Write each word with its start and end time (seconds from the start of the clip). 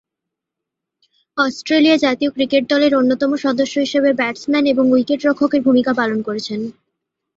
Australia 1.37 1.97
জাতীয় 1.97 2.31
cricket 2.31 2.63
দলের 2.69 2.91
অন্যতম 2.95 3.31
সদস্য 3.37 3.75
হিসেবে 3.79 4.09
ব্যাটসম্যান 4.13 4.65
এবং 4.67 4.85
উইকেট-রক্ষকের 4.91 5.61
ভূমিকা 5.61 5.91
পালন 5.93 6.19
করছেন। 6.21 6.59